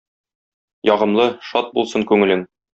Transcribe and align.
Ягымлы, 0.93 1.29
шат 1.51 1.71
булсын 1.79 2.11
күңелең. 2.15 2.47